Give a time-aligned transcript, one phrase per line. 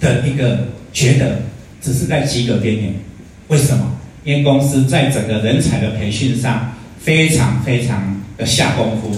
[0.00, 1.42] 的一个觉得
[1.80, 2.94] 只是在及格边缘。
[3.48, 3.98] 为什么？
[4.22, 9.10] 因为公司在整个人才的培训上非常非常的下功夫。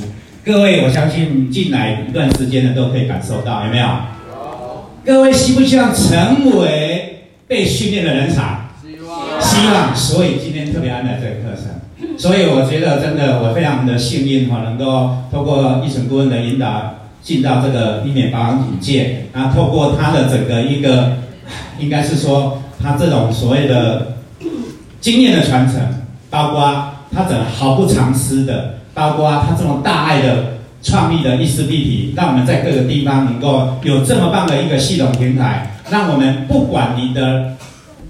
[0.45, 3.84] 各位，我相信进来一段时间的都可以感受到，有没有？
[3.84, 4.84] 有。
[5.04, 8.69] 各位希不希望成为被训练的人才？
[8.80, 9.42] 希望。
[9.42, 9.96] 希望。
[9.96, 12.19] 所以今天特别安排这个课程。
[12.19, 16.95] 所以我觉得真的我非常的幸运哈，能够透过一成顾问的引导。
[17.23, 21.18] 进到这个医美保养品界，然后透过他的整个一个，
[21.78, 24.16] 应该是说他这种所谓的
[25.00, 25.80] 经验的传承，
[26.28, 37.52] 包括他整毫不藏私的，包括他这种大爱的创立的意识立体，让我们在各个地方能够有这么棒的一个系统平台，让我们不管你的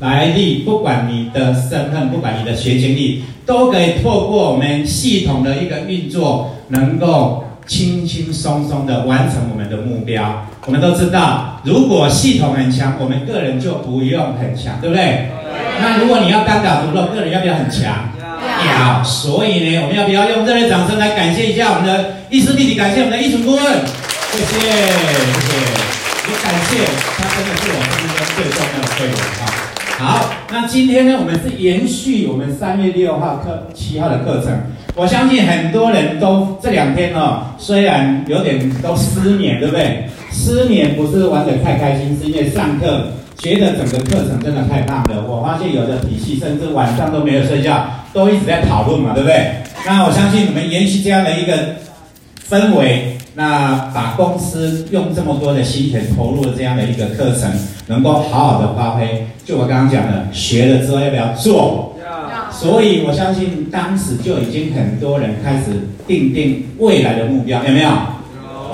[0.00, 7.44] 来历，不管你的身份，不管你的学经历，都可以透过我们系统的一个运作，能够。
[7.66, 10.46] 轻轻松松的完成我们的目标。
[10.66, 15.30] 我们都知道，如果系统很强，我们个人就不用很强，对不对？
[15.80, 18.10] 那如果你要单打独斗，个人要不要很强？
[18.66, 19.02] 要。
[19.02, 23.64] 所以呢，我们要不要用热烈掌声来感谢一下我们的意识弟弟，感谢我们的艺术顾问？
[24.32, 25.52] 谢谢，谢谢。
[26.28, 26.78] 也感谢
[27.16, 29.71] 他，真的是我们今天最重要的队友啊。
[29.98, 34.52] 好，那今天呢，我们是延续我们三月六号课、七号的课程。
[34.94, 40.08] 我相信很多人都这两天哦，虽然有点都失眠，对不对？
[40.32, 45.24] 失眠不是玩得太开心，是因为上课觉得整个课程真的太棒了。
[45.28, 49.62] 我发现有的体系甚至晚上都没有睡觉，都一直在讨论嘛，对不对？
[49.86, 51.76] 那我相信你们延续这样的一个
[52.50, 57.50] 氛围，那把公司用这么多的心血投入的这样的一个课程，
[57.86, 59.26] 能够好好的发挥。
[59.44, 61.88] 就我刚刚讲的，学了之后要不要做？
[62.52, 67.90] 所以，我相信当时就已经很多人开始定定未来的目标，有没有？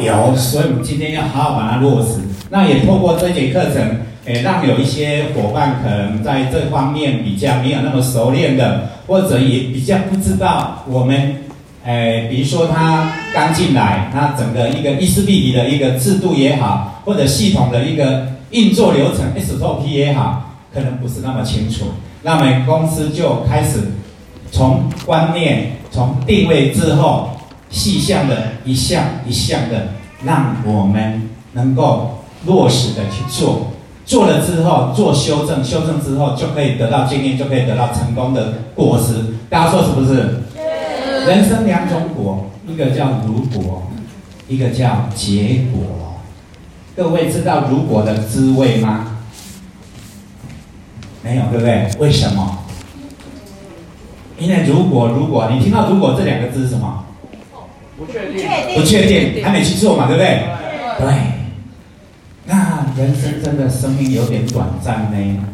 [0.04, 0.34] 有。
[0.36, 2.18] 所以，我们今天要好好把它落实。
[2.50, 11.36] 那也透过这节课程，诶，让有一些伙伴可能在这方面比较没有那么熟练的，或者也比较不知道我们，
[11.84, 21.86] 诶，比如说他刚进来，那整个一个意识立体的一个制度也好，或者系统的一个运作流程 SOP 也好，可能不是那么清楚。
[22.22, 23.92] 那么公司就开始
[24.50, 27.30] 从观念、从定位之后，
[27.70, 29.88] 细项的一项一项的，
[30.24, 33.68] 让我们能够落实的去做。
[34.04, 39.34] 做了之后做修正，修正之后就可以得到经验，就可以得到成功的果实。
[39.50, 40.14] 大家说是不是？
[40.14, 41.26] 是。
[41.26, 43.90] 人生两种果，一个叫如果，
[44.46, 46.20] 一个叫结果。
[46.94, 49.18] 各位知道如果的滋味吗？
[51.22, 51.88] 没有，对不对？
[51.98, 52.58] 为什么？
[54.38, 57.04] 因为如果如果你听到“如果”这两个字是什么？
[57.96, 58.46] 不确定，
[58.76, 60.44] 不确定，还没去做嘛，对不对？
[60.98, 61.06] 对。
[61.06, 61.14] 对。
[62.46, 65.46] 那人生真的生命有点短暂呢。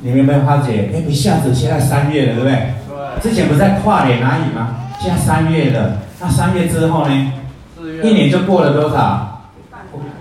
[0.00, 0.90] 你们有没有发觉？
[0.94, 2.52] 哎，一下子现在三月了，对不对？
[2.88, 3.30] 对。
[3.30, 4.76] 之前不是在跨年而已吗？
[5.00, 7.32] 现在三月了，那三月之后呢？
[8.02, 9.26] 一年就过了多少？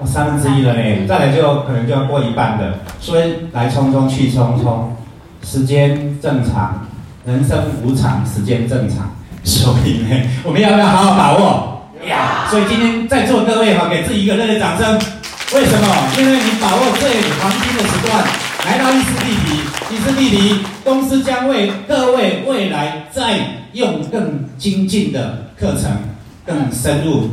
[0.05, 4.85] 三分之一了呢，再来就可能就要过一半的，所以来匆匆去匆匆，
[5.43, 6.87] 时间正常，
[7.25, 10.15] 人生无常，时间正常，所以呢，
[10.45, 11.83] 我们要不要好好把握？
[12.07, 14.97] 呀，所以今天在座各位哈，给自己一个热烈掌声。
[15.53, 15.87] 为什么？
[16.17, 17.09] 因为你把握最
[17.41, 18.23] 黄金的时段，
[18.65, 19.58] 来到意识立体，
[19.91, 23.39] 意识立体公司将为各位未来再
[23.73, 25.91] 用更精进的课程，
[26.45, 27.29] 更深入。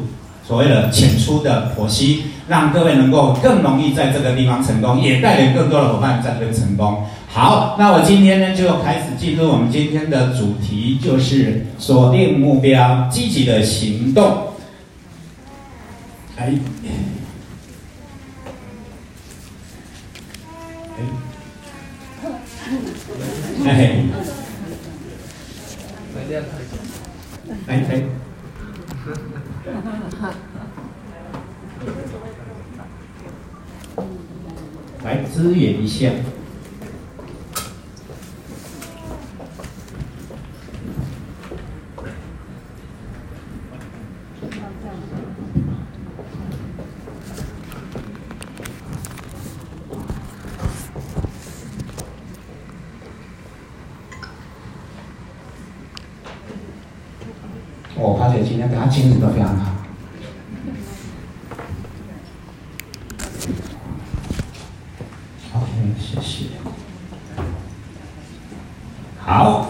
[0.46, 7.04] 所谓的浅出的剖析，让各位能够更容易在这个地方成功，也带领更多的伙伴在这边成功。
[7.28, 14.36] 好，那我今天呢就开始进入我们今天的主题，就是锁定目标，积极的行动。
[16.36, 16.54] 哎，
[23.64, 23.68] 哎，
[27.66, 28.02] 哎，哎，
[35.04, 36.10] 来支援一下。
[57.98, 59.72] 我发觉今天大家精神都非常好。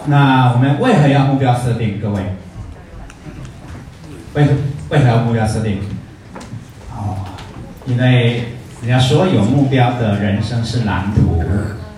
[0.08, 2.00] 那我们为何要目标设定？
[2.00, 2.20] 各位，
[4.34, 4.48] 为
[4.88, 5.78] 为何要目标设定？
[6.90, 7.18] 哦，
[7.86, 11.40] 因为人家说有目标的人生是蓝图，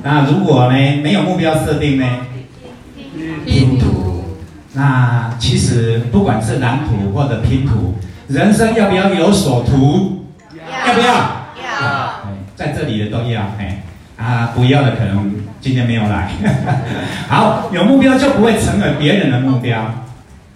[0.02, 2.06] 那如果呢没有目标设定呢？
[3.46, 4.36] 拼图。
[4.74, 7.94] 那其实不管是蓝图或者拼图，
[8.28, 10.26] 人生要不要有所图？
[10.86, 11.06] 要不要？
[11.06, 12.28] 要。
[12.54, 13.82] 在这里的都要，哎，
[14.18, 16.30] 啊，不要的可能今天没有来。
[17.28, 19.80] 好，有目标就不会成为别人的目标。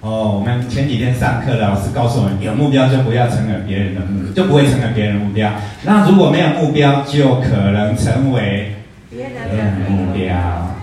[0.00, 5.50] 哦，我们前几天上课，老师告诉我们，有目标就不要成为别人的目标，就不会成为别人的目标。
[5.84, 8.75] 那如果没有目标，就可能成为
[9.10, 10.34] 别人的目标。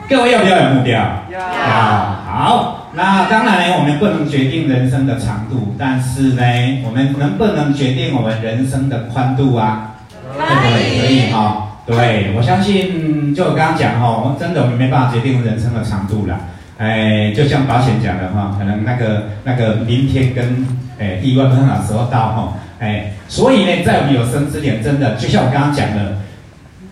[0.10, 1.00] 各位要不要有目标？
[1.32, 1.40] 要。
[1.40, 6.42] 好，那当然呢，我们不能决定人生的长度，但是呢，
[6.86, 9.96] 我们能不能决定我们人生的宽度啊？
[10.38, 11.69] 可以，可以哈。
[11.90, 16.40] 对，我相信，就我刚刚讲哈，真的我们没办法决定人生的长度啦。
[16.78, 20.66] 哎，就像保险讲的哈，可能那个那个明天跟
[21.00, 26.20] 哎意外不知道哪时候到哈，哎，所以呢，在我们有生之年，真的就像我刚刚讲的，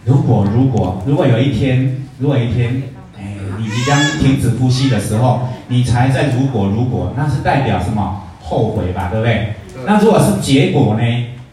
[0.05, 2.81] 如果如果如果有一天，如果有一天，
[3.17, 8.23] 哎，你即将停止呼吸的时候，你才在如果如果，那是代表什么？
[8.41, 9.53] 后悔吧，对不对？
[9.85, 11.03] 那如果是结果呢？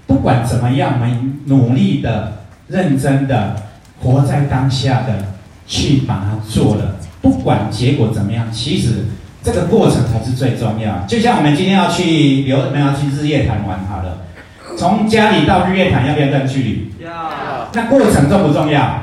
[0.07, 2.33] 不管怎么样，我们努力的、
[2.69, 3.57] 认真的、
[4.03, 5.25] 活在当下的
[5.67, 6.97] 去把它做了。
[7.21, 9.07] 不管结果怎么样，其实
[9.43, 11.05] 这个过程才是最重要。
[11.07, 12.03] 就像我们今天要去，
[12.43, 14.19] 比如我们要去日月潭玩好了，
[14.77, 16.93] 从家里到日月潭要不要段距离？
[17.05, 17.69] 要。
[17.73, 19.01] 那过程重不重要？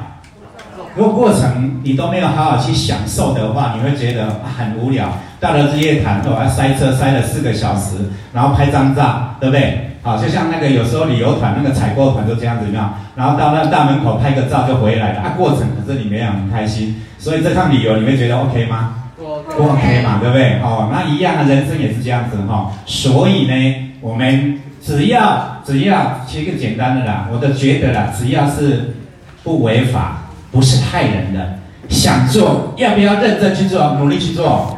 [0.95, 5.17] 如果过程你都没有好好去享受的话，你会觉得很无聊。
[5.39, 7.95] 到了日月潭，我要塞车塞了四个小时，
[8.33, 9.90] 然后拍张照，对不对？
[10.03, 15.21] 好，就像那个有时候旅游团那个采购团都这样子，样，然后到那大门口拍个照就回来了。
[15.21, 18.95] 啊，过程可是你没有很开心，所以这趟旅游你会觉得 OK 吗？
[19.15, 20.59] 不 OK 嘛，对不对？
[20.63, 22.71] 哦，那一样的人生也是这样子哈、哦。
[22.87, 28.95] 所以呢，我们只要只要其实一个简单的啦，我都觉得啦，只要是
[29.43, 31.59] 不违法，不是害人的，
[31.89, 34.75] 想做要不要认真去做，努力去做？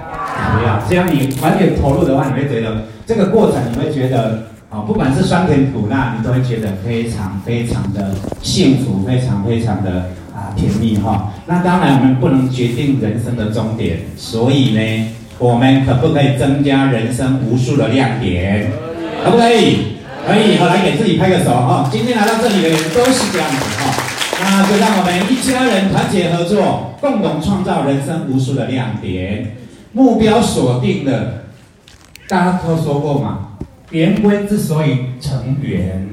[0.60, 4.48] 不要，只要你完全投入的话，你会觉得这个过程你会觉得。
[4.74, 11.32] 啊，不管是酸甜苦辣，你都会觉得非常非常的幸福，非常非常的啊甜蜜哈。
[11.46, 18.72] 那当然，我们不能决定人生的终点，所以呢，我们可不可以增加人生无数的亮点？
[19.24, 19.94] 可不可以？
[20.26, 21.88] 可以，好，来给自己拍个手哈。
[21.92, 23.94] 今天来到这里的人都是这样子哈。
[24.42, 29.56] 那就让我们一家人团结合作，共同创造人生无数的亮点。
[29.92, 31.44] 目标锁定了，
[32.28, 33.50] 大家都说过嘛？
[33.94, 36.10] 圆规之所以成圆，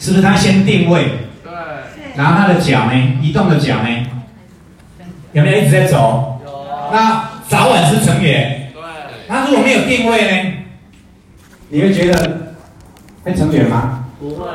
[0.00, 1.04] 是不是它先定位？
[1.44, 1.52] 对。
[2.16, 3.18] 然后它的脚呢？
[3.22, 3.88] 移动的脚呢？
[5.32, 6.40] 有没有一直在走？
[6.44, 6.66] 有。
[6.92, 8.72] 那早晚是成圆。
[8.74, 8.82] 对。
[9.28, 10.52] 那如果没有定位呢？
[11.68, 12.54] 你会觉得
[13.22, 14.06] 会成圆吗？
[14.18, 14.46] 不会。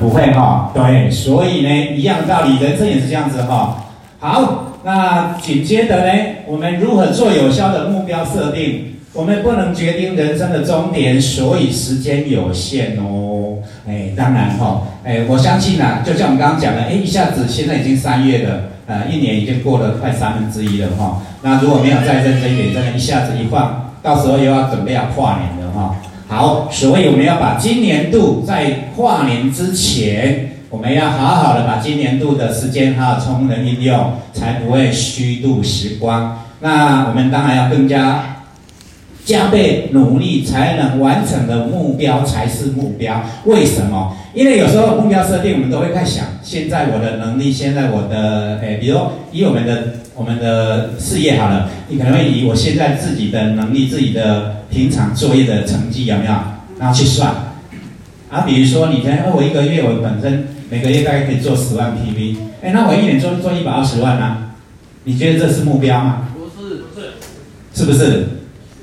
[0.00, 0.72] 不会哈。
[0.74, 1.10] 对。
[1.10, 3.84] 所以呢，一样的道理，人生也是这样子哈。
[4.18, 6.12] 好，那紧接着呢，
[6.46, 8.93] 我们如何做有效的目标设定？
[9.14, 13.58] 我们不能决定人生的终点，所以时间有限哦。
[13.86, 25.94] 哎，当然哈、哦，哎，我相信呐、啊，就像我们刚刚讲的，哎，一下子现在已经三月了，呃，一年已经过了快三分之一了哈、那如果没有再认真一点，真的，一下子一放，到时候又要准备要跨年了哈、
[26.26, 36.36] 好，所以我们要把今年度在跨年之前，我们要好好的把今年度的时间好好充能应用，才不会虚度时光。
[36.58, 38.33] 那我们当然要更加。
[39.24, 43.22] 加倍努力才能完成的目标才是目标。
[43.46, 44.16] 为什么？
[44.34, 48.98] 因为有时候目标设定，我们都会在想，现在我的能力，现在我的，诶，比如
[49.32, 56.32] 以我们的我们的事业好了，你可能会以我现在自己的能力、自己的平常作业的成绩有没有，
[56.78, 57.32] 然后去算。
[58.28, 64.38] 啊，比如说你看，我一个月我本身每个月大概可以做十万 PV，诶，那我一年做做一百二十万呢、啊？
[65.04, 66.28] 你觉得这是目标吗？
[66.34, 67.12] 不是，不是，
[67.72, 68.26] 是不是？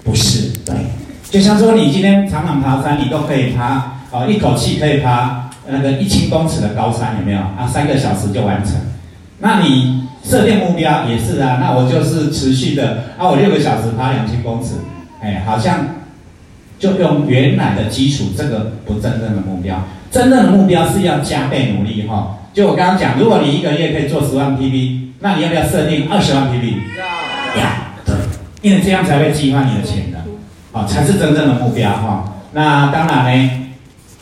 [0.04, 0.76] 不是，对，
[1.30, 7.40] 就像说你今天常常爬山，你都可以爬，哦，一口气可以爬那个一千公尺的高山，有没有？
[7.40, 8.74] 啊，三个小时就完成。
[9.40, 14.76] 那你设定目标也是啊，那我就是持续的，啊，我六个小时爬两千公尺，
[15.22, 15.86] 哎，好像
[16.78, 19.82] 就用原来的基础，这个不真正的目标。
[20.12, 22.36] 真正的目标是要加倍努力哈、哦。
[22.54, 26.74] 就我刚刚讲，如果你一个月可以做十万 PV，那你要不要设定二十万 PV？
[28.62, 30.22] 因为这样才会激发你的潜能，
[30.72, 32.34] 啊，才是真正的目标哈。
[32.54, 33.52] 那当然呢，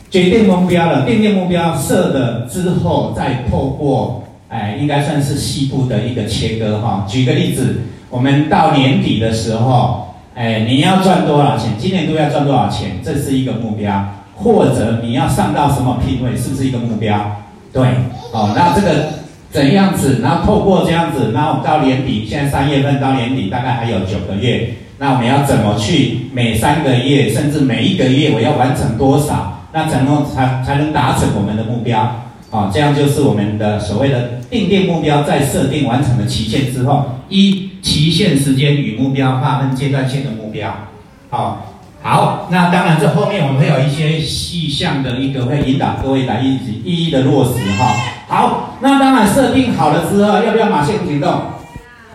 [0.09, 7.05] 决定目标了，定定目标设了之后，再透过，哎，应该算是细部的一个切割哈。
[7.07, 11.71] 举个例子，我们到年底的时候，哎，你要赚多少钱？
[11.77, 12.99] 今年度要赚多少钱？
[13.03, 14.05] 这是一个目标，
[14.35, 17.35] 或者你要上到什么品位，是不是一个目标？
[17.73, 17.83] 对，
[18.31, 19.09] 哦，那这个
[19.51, 20.19] 怎样子？
[20.21, 29.67] 然后透过这样子，然后到年底，现在三月份到年底大概还有九个月，那我们要怎么去每三个月，甚至每一个月，我要完成多少？
[29.73, 32.23] 那怎么才才能达成我们的目标？
[32.51, 40.87] 啊，这样就是我们的所谓的定定目标，在设定完成的期限之后，一期限时间与目标划分阶段性的目标。
[41.29, 47.93] 好，好，那当然这后面我们会有一些细项的一个会引导各位来一起一一的落实哈。
[48.27, 51.29] 好，那当然设定好了之后，要不要马上行动？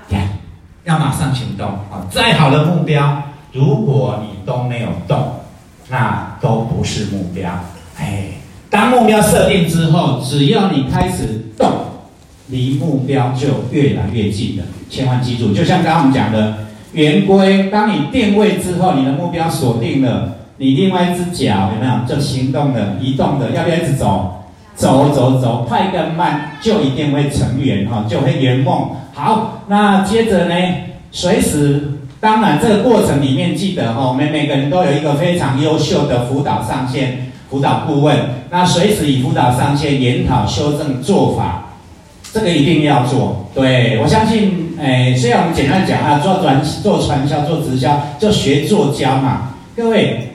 [0.09, 0.19] 要
[0.85, 2.07] 要马上行动啊！
[2.11, 5.41] 再好的目标，如果你都没有动，
[5.89, 7.51] 那都不是目标。
[7.99, 8.25] 哎。
[8.71, 11.71] 当目标设定之后，只要你开始动，
[12.49, 14.65] 离目标就越来越近了。
[14.91, 16.55] 千万记住，就像刚刚我们讲的
[16.93, 23.53] 圆规，当你定位之后，你的目标锁定了，你另外一只脚有没有就行动了、移动的？
[23.53, 24.44] 要不要一直走？
[24.75, 28.91] 走走走，快跟慢就一定会成圆哈，就会圆梦。
[29.13, 30.55] 好，那接着呢，
[31.11, 37.31] 随时，当然这个过程里面记得哈，我们每个人都有一个非常优秀的辅导上线。
[37.51, 38.17] 辅导顾问，
[38.51, 41.67] 那随时与辅导上线研讨修正做法，
[42.33, 43.47] 这个一定要做。
[43.55, 49.53] 对，我相信，诶，虽然我们简单讲啊，做转做传销做直销就学做教嘛。
[49.77, 50.33] 各位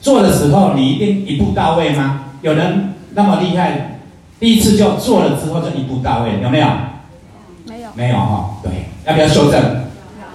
[0.00, 2.20] 做的时候，你一定一步到位吗？
[2.40, 3.98] 有人那么厉害，
[4.40, 6.66] 第一次就做了之后就一步到位，有没有？
[7.66, 8.56] 没有，没有哈。
[8.62, 8.72] 对，
[9.06, 9.62] 要不要修正？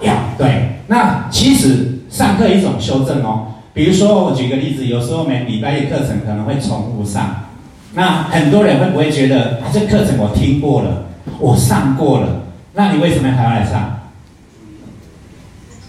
[0.00, 0.14] 要。
[0.36, 3.46] 对，那其实上课一种修正哦。
[3.74, 7.44] 比如说，我举个例子，有时候我们礼拜一课程可能会重复上，
[7.94, 11.04] 那很多人会不会觉得啊，这课程我听过了，
[11.38, 12.42] 我上过了，
[12.74, 14.00] 那你为什么还要来上？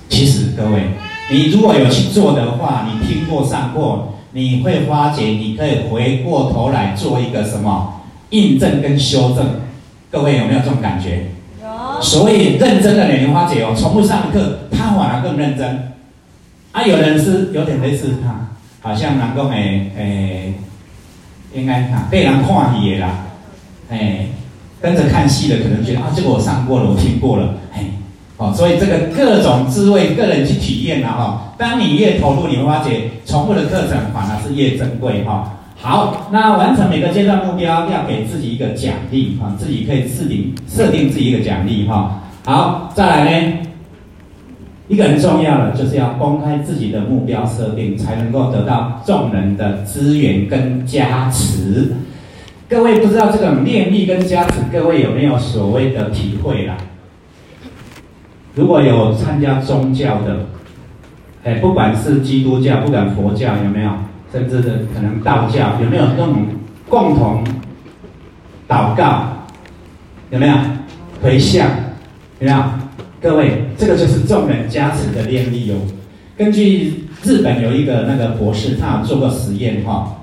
[0.08, 0.90] 其实各位，
[1.32, 9.62] 你如果有去做的话，你听过上过，你会发觉你可以回过头来做一个什么印证跟修正。
[10.12, 11.28] 各位有没有这种感觉？
[11.62, 12.02] 有。
[12.02, 15.94] 所以认真的人，你发觉哦，从不上的课，他反而更认真。
[16.72, 18.50] 啊，有人是有点类似他，
[18.82, 20.54] 好像人讲诶诶，
[21.54, 23.26] 应该哈被人看戏的啦，
[23.90, 24.30] 诶，
[24.80, 27.86] 跟着看戏的可能觉得啊，这个我上过了，我听过了，嘿，
[28.40, 31.54] 哦，所以这个各种滋味，个人去体验了哈。
[31.58, 35.60] 当你越投入，你会发觉重复的课程反而是越珍贵哈。
[35.76, 42.22] 好，那完成每个阶段目标，要给自己一个奖励哈，自己可以自定设定自己一个奖励哈。
[42.46, 43.54] 好，再来呢。
[44.88, 51.94] 一个很重要的就是要公开自己的目标设定，才能够得到众人的资源跟加持。
[52.68, 56.76] 各位不知道这个念力跟加持，各位有没有所谓的体会啦？
[58.60, 60.48] 如果有参加宗教的，
[61.46, 63.90] 哎，不管是基督教，不管佛教，有没有？
[64.34, 66.46] 甚至的可能道教，有没有这种
[66.90, 67.42] 共同
[68.68, 69.48] 祷告？
[70.30, 70.54] 有没有？
[71.22, 71.70] 回向？
[72.42, 72.62] 有没有？
[73.22, 75.76] 各位，这个就是众人加持的念力哦。
[76.38, 80.18] 根据日本有一个那个博士，他有做过实验哈，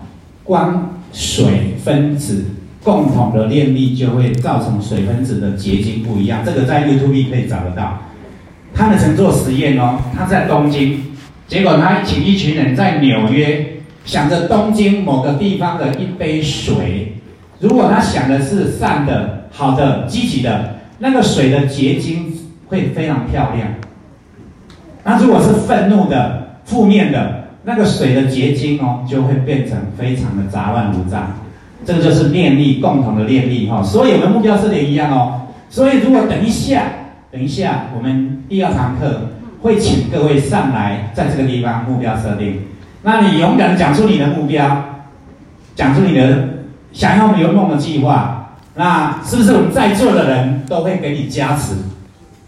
[0.44, 2.44] 光水分子
[2.84, 6.42] 共同的念力就会造成水分子的结晶不一样。
[6.44, 7.98] 这个在 YouTube 可以找得到。
[8.76, 11.00] 他们曾做实验哦，他在东京，
[11.48, 17.16] 结果他请一群人在纽约，想着东京某个地方的一杯水，
[17.60, 22.34] 如果他想的是善的、好的、积极的，那个水的结晶。
[22.68, 23.68] 会非常漂亮。
[25.04, 31.32] 那如果是愤怒的、负面的，那个水的结晶哦，就会变成非常的杂乱无章。
[31.84, 33.80] 这个就是念力，共同的念力哈。
[33.84, 35.42] 所以我们目标设定一样哦。
[35.70, 36.86] 所以如果等一下，
[37.36, 39.28] 等一下，我们第二堂课
[39.60, 42.62] 会请各位上来，在这个地方目标设定。
[43.02, 45.02] 那你勇敢的讲出你的目标，
[45.74, 46.48] 讲出你的
[46.94, 51.74] 想要圆梦的计划，那是不是我们在座的人都会给你加持？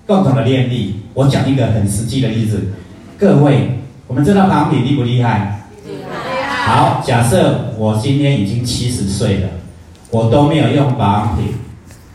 [0.06, 2.72] 共同的念力，我讲一个很实际的例子。
[3.18, 5.64] 各位，我们这道保养品厉不厉害？
[5.84, 6.66] 厉害。
[6.66, 9.48] 好，假设我今天已经七十岁了，
[10.10, 11.48] 我都没有用保养品，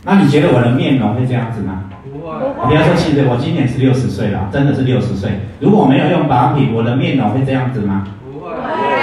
[0.03, 1.83] 那你觉得我的面容会这样子吗？
[2.23, 2.45] 不会。
[2.61, 5.41] 我不要说七十，我今年是六十岁了，真的是六十岁。
[5.59, 8.07] 如果我没有用保养品，我的面容会这样子吗？
[8.23, 8.49] 不会。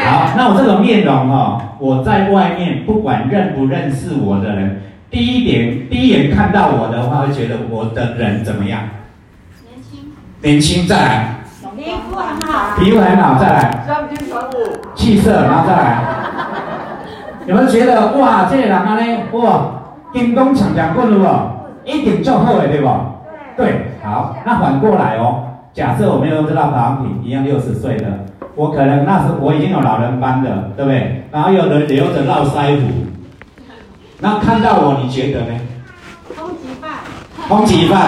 [0.07, 4.83] 好，那我这个面容哦，我在外面不管认不认识我的人。
[5.11, 8.81] 第一点，第一眼看到我的话，会觉得我的人怎么样？
[9.69, 10.13] 年轻。
[10.41, 11.37] 年轻，再来。
[11.77, 12.79] 皮肤很好。
[12.79, 13.85] 皮肤很好，再来。
[13.87, 14.59] 三金全部。
[14.95, 16.05] 气色，然后再来。
[17.47, 21.91] 有没有觉得哇，这个人啊呢，哇，金光闪闪过了不？
[21.91, 22.89] 一点就好的，对不？
[23.61, 23.93] 对。
[24.03, 28.07] 好，那反过来哦，假设我没有用这套保养品，一样六十岁的，
[28.55, 31.25] 我可能那时候我已经有老人斑的，对不对？
[31.31, 32.89] 然后有人留着络腮胡。
[34.21, 35.61] 然后看到我，你觉得呢？
[36.35, 36.91] 通缉犯。
[37.49, 38.01] 通缉犯。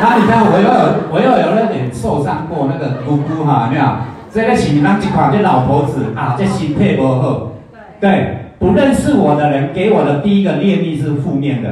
[0.00, 3.84] 然后你看我又有我又有那点受伤过那个姑姑哈，有没有？
[4.32, 7.52] 这个是咱一款这老头子啊，这心态不好。
[8.00, 11.68] 对，不认识我的人给我的第一个念力是负面的。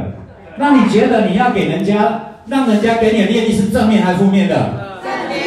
[0.56, 1.96] 那你觉得你要给人家，
[2.50, 5.00] 让人家给你的业力是正面还是负面的？
[5.02, 5.46] 正面。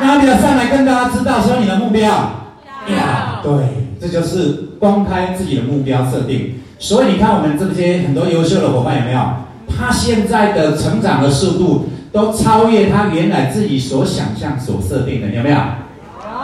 [0.00, 2.02] 那你要上来跟大家知道说你的目标。
[2.88, 3.52] 呀，对，
[4.00, 6.56] 这就是公开自己的目标设定。
[6.80, 9.20] 所以你看我们这些很多优秀的伙伴有没有？
[9.68, 15.56] 他现在的成长的速度都超越他原来自己所想象、所设定的，有没有？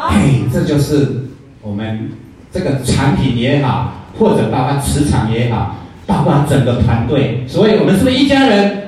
[0.08, 1.24] 嘿，这就是
[1.62, 2.12] 我们
[2.52, 7.44] 这个产品也好，或者包括磁场也好，包括整个团队。
[7.48, 8.85] 所以我们是不是一家人？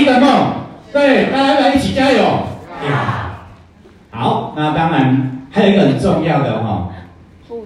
[0.00, 0.02] 是。
[0.02, 0.52] 一个梦。
[0.92, 2.22] 对，大家要不要一起加油？
[2.88, 3.44] 呀。
[4.10, 5.36] 好，那当然。
[5.52, 6.90] 还有一个很重要的哈，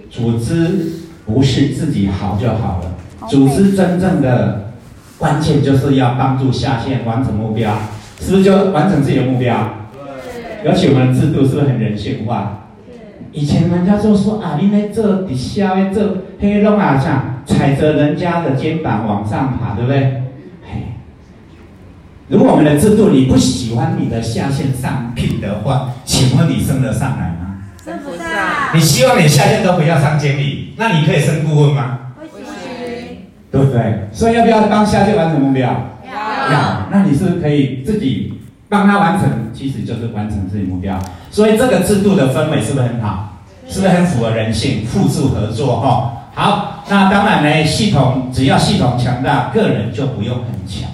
[0.09, 4.71] 组织不是自己好就好了，组织真正的
[5.19, 7.77] 关键就是要帮助下线完成目标，
[8.19, 9.55] 是不是就完成自己的目标？
[9.93, 10.67] 对。
[10.67, 12.63] 而且我们的制度是不是很人性化？
[13.31, 20.23] 以前人家就说啊，你在这底下，这黑龙啊，像踩着人家的肩膀往上爬，对不对？
[22.27, 27.57] 如果我们的制度你不喜欢你的下线上聘的话，请问你升得上来吗？
[27.83, 28.25] 升不上。
[28.73, 31.99] 你希望你下线都不要上经理，那你可以升顾问吗？
[32.19, 32.45] 不行。
[33.51, 34.07] 对不对？
[34.11, 35.69] 所以要不要帮下线完成目标？
[36.03, 36.51] 要。
[36.51, 36.87] 要。
[36.91, 38.33] 那你是不是可以自己
[38.67, 39.29] 帮他完成？
[39.53, 40.99] 其实就是完成自己目标。
[41.29, 43.37] 所以这个制度的氛围是不是很好？
[43.69, 44.83] 是不是很符合人性？
[44.91, 46.11] 互助合作哈。
[46.33, 50.89] 好，那当然呢，系统只要系统强大，个人就不用很强。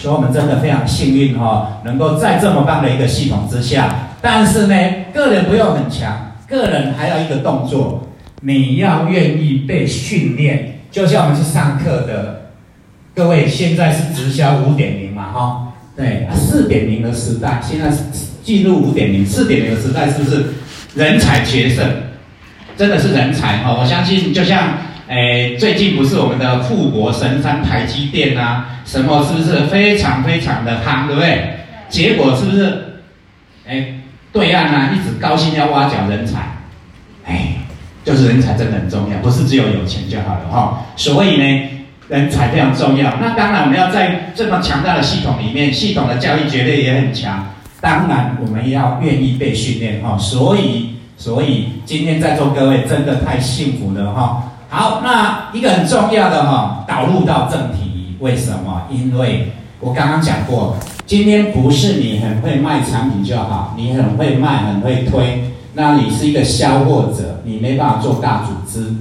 [0.00, 4.08] 所以我们真的非常幸运哈，能够在这么棒的一个系统之下。
[4.22, 4.74] 但是呢，
[5.12, 6.26] 个人不用很强。
[6.48, 8.08] 个人还要一个动作，
[8.40, 12.50] 你要愿意被训练，就像我们去上课的
[13.14, 17.98] 各位，现在是直销五点零嘛，哈，对，四点零的时代，现在是
[18.42, 20.46] 进入五点零，四点零的时代是不是
[20.96, 21.86] 人才决胜？
[22.76, 24.78] 真的是人才哈，我相信就像
[25.10, 31.56] 诶最近不是我们的富国神山台积电啊，什么是不是非常非常的夯，对不对？
[31.88, 33.00] 结果是不是
[33.66, 33.96] 诶？
[34.32, 36.38] 对岸呢，一直高兴要挖角人才，
[37.26, 37.54] 哎，
[38.04, 40.86] 就是人才真的很重要，不是只有有钱就好了哈。
[40.94, 41.68] 所以呢，
[42.08, 43.12] 人才非常重要。
[43.20, 47.44] 那当然，我们要在这么强大的系统里面，系统的教育绝对也很强。
[47.80, 50.16] 当然，我们要愿意被训练哈。
[50.16, 54.44] 所以，所以今天在座各位真的太幸福了哈。
[54.72, 58.82] 好，那一个很重要的哈，导入到正题，为什么？
[58.88, 60.76] 因为我刚刚讲过。
[61.06, 68.94] 今天不是你很会卖产品就好，你很会卖，很会推，那你是一个销货者，你没办法做大组织。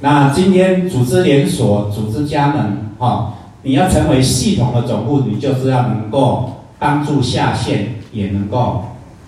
[0.00, 8.84] 那今天组织连锁、组织加盟，哈，你要成为系统的总部，你就是要能够帮助下线也能够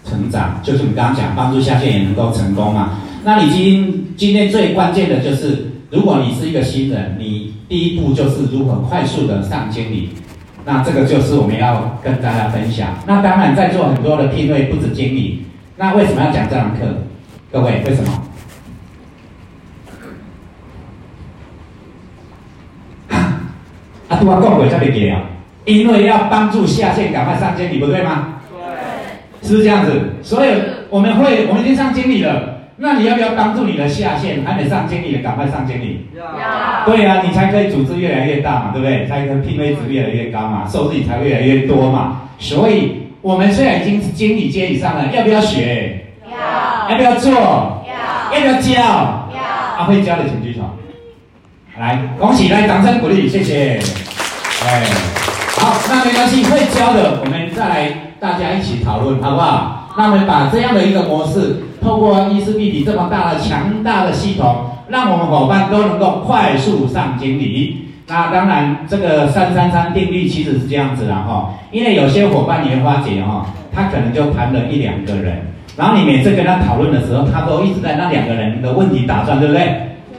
[0.09, 2.91] 成长，就是你刚刚讲帮助下线也能够成功嘛。
[3.25, 10.09] 那你今今天最关键的就是，如果你是一个新人，你第一步就是如何快速的上经理。
[10.65, 12.97] 那这个就是我们要跟大家分享。
[13.07, 15.45] 那当然，在座很多的聘位不止经理。
[15.77, 16.87] 那为什么要讲这堂课？
[17.53, 18.23] 各位，为什么？
[24.09, 25.25] 啊，都要共轨这里给啊，
[25.67, 28.41] 因为要帮助下线赶快上经理，不对吗？
[28.51, 29.47] 对。
[29.47, 29.91] 是不是这样子？
[30.23, 30.51] 所以
[30.89, 32.52] 我们会，我们已经上经理了。
[32.77, 36.09] 那你要不要帮助你的下线还没上经理的赶快上经理？
[36.17, 36.87] 要。
[36.87, 39.07] 对呀、啊，你才可以组织越来越大嘛，对不对？
[39.07, 42.23] 才可以聘位值越来越高嘛，收入才会越来越多嘛。
[42.39, 46.07] 所以，我们虽然已经是经理阶以上了，要不要学？
[46.25, 46.91] 要。
[46.91, 47.33] 要不要做？
[47.33, 48.35] 要。
[48.35, 48.81] 要不要教？
[48.83, 49.43] 要。
[49.79, 50.63] 啊，会教的请举手。
[51.79, 53.79] 来，恭喜，来，掌声鼓励，谢谢。
[54.67, 54.83] 哎，
[55.57, 59.95] 好，那没关系，会教的，我们再来大家一起讨论，好不好？
[59.97, 61.65] 那我们把这样的一个模式。
[61.83, 67.89] 透过伊思碧媞这么大的强大的系统，让我们伙伴都能够快速上经理。
[68.09, 79.63] 那当然，这个三三三定律其实是这样子的哈，因为有些伙伴你会发觉哈，他可能就谈了一两个人，然后你每次跟他讨论的时候，他都一直在那两个人的问题打转，对不对？
[80.13, 80.19] 对。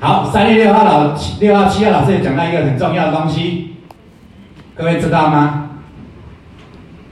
[0.00, 3.76] 好，三月六号老六号七号老师也讲到一个很重要的东西，
[4.74, 5.70] 各位知道吗？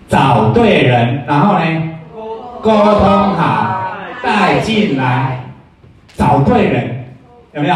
[0.08, 1.64] 找对人，然后呢，
[2.60, 3.71] 沟通好。
[4.22, 5.44] 带进来，
[6.16, 7.04] 找对人，
[7.54, 7.74] 有没有？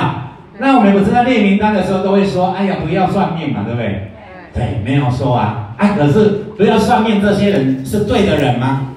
[0.59, 4.11] 那我们不是在列名单的时候都会说，哎呀，不要算命嘛，对不对？
[4.55, 5.75] 对，没有说啊。
[5.77, 8.95] 啊，可是不要算命这些人是对的人吗？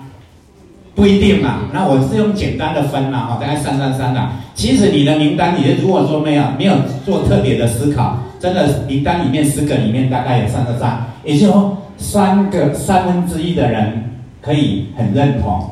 [0.95, 1.63] 不一定嘛。
[1.73, 4.29] 那我是用简单的分嘛，哈，大概三三三的。
[4.53, 6.73] 其实你的名单里面，如果说没有没有
[7.05, 15.69] 做特别的思考，真的名单里面十个里面大概有三个三，也就是说三个三分之一的人可以很认同，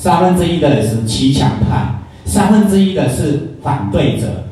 [0.00, 1.76] 三分之一的人是骑墙派，
[2.24, 4.46] 三分之一的是反对者。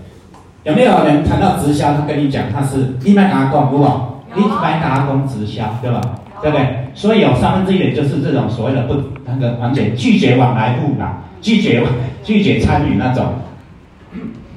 [0.63, 6.03] 有没有人谈到直销，他跟你讲他是你买打工，不好，你买哪工直销，对吧？
[6.43, 6.91] 对不对？
[6.95, 11.07] 所以有三分之一的就是这种所谓的不那个完全拒绝往来互动，
[11.41, 11.83] 拒绝
[12.23, 13.25] 拒绝参与那种。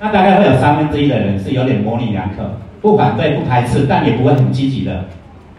[0.02, 5.06] 那大概会有三分之一的人是有点模棱两可，不反对不排斥，但也不会很积极的。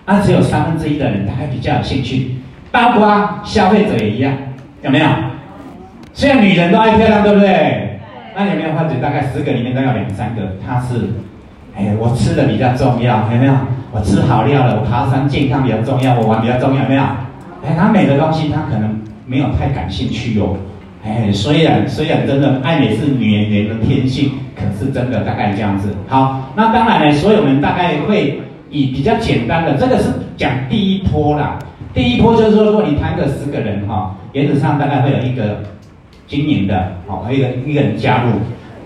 [0.05, 2.37] 那只有三分之一的人他还比较有兴趣，
[2.71, 4.35] 包括消费者也一样，
[4.83, 5.07] 有没有？
[6.13, 8.01] 虽然女人都爱漂亮，对不对？
[8.37, 11.11] 那有没有发觉大概十个里面都有两三个，他是，
[11.77, 13.55] 哎，我吃的比较重要，有没有？
[13.93, 17.03] 我吃好料了，我爬山健康比较重要，我玩比较重要，有没有？
[17.65, 20.57] 哎，她美的东西他可能没有太感兴趣哟。
[21.05, 25.95] 哎，虽然虽然真的爱美是女人的天性，可是真的大概这样子。
[26.09, 28.41] 好，那当然呢，所以我们大概会
[28.71, 31.59] 以比较简单的，这个是讲第一波啦。
[31.93, 35.63] 第一波就是说，如果你谈个十个人哈，原则上大概会有一个。
[36.29, 38.31] 经营的，好，还有一个一个人加入，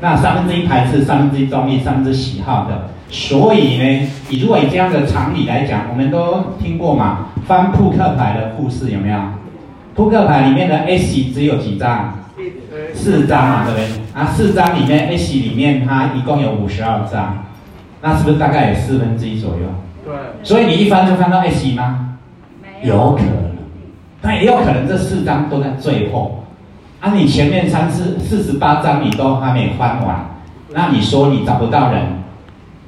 [0.01, 9.19] 那三分之一排斥，三分之一中意，三分之一喜好的，所以呢，你如果以这样的常理来讲，我们都听过嘛，翻扑克牌的故事有没有？
[9.95, 12.19] 扑克牌里面的 S 只有几张？
[12.93, 13.87] 四张嘛，对不对？
[14.13, 17.45] 啊，四张里面 S 里面它一共有五十二张，
[18.03, 19.61] 那是不是大概有四分之一左右？
[20.05, 20.15] 对。
[20.43, 22.17] 所以你一翻就翻到 S 吗？
[22.61, 22.97] 没有。
[22.97, 23.56] 有可能，
[24.21, 26.43] 但也有可能这四张都在最后。
[26.99, 30.31] 啊，你前面三四四十八张你都还没翻完，
[30.73, 32.03] 那你说你找不到人，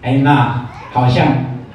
[0.00, 1.26] 哎，那好像